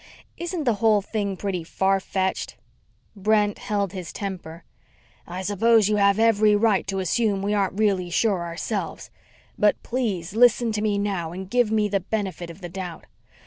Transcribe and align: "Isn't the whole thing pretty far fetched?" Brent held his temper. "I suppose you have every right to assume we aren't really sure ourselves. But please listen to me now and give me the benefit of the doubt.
"Isn't 0.35 0.63
the 0.63 0.73
whole 0.81 1.03
thing 1.03 1.37
pretty 1.37 1.63
far 1.63 1.99
fetched?" 1.99 2.55
Brent 3.15 3.59
held 3.59 3.93
his 3.93 4.11
temper. 4.11 4.63
"I 5.27 5.43
suppose 5.43 5.89
you 5.89 5.97
have 5.97 6.17
every 6.17 6.55
right 6.55 6.87
to 6.87 6.97
assume 6.97 7.43
we 7.43 7.53
aren't 7.53 7.77
really 7.77 8.09
sure 8.09 8.41
ourselves. 8.43 9.11
But 9.59 9.83
please 9.83 10.33
listen 10.33 10.71
to 10.71 10.81
me 10.81 10.97
now 10.97 11.33
and 11.33 11.47
give 11.47 11.71
me 11.71 11.87
the 11.87 11.99
benefit 11.99 12.49
of 12.49 12.61
the 12.61 12.69
doubt. 12.69 13.05